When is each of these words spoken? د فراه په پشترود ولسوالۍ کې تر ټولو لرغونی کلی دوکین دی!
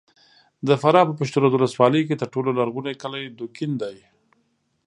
د 0.67 0.69
فراه 0.81 1.07
په 1.09 1.13
پشترود 1.19 1.51
ولسوالۍ 1.55 2.01
کې 2.07 2.19
تر 2.21 2.27
ټولو 2.33 2.49
لرغونی 2.59 2.93
کلی 3.01 3.23
دوکین 3.39 3.71
دی! 3.81 3.97